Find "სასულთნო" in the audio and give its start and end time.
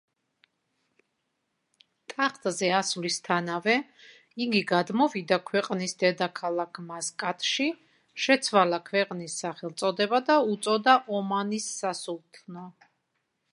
11.83-12.69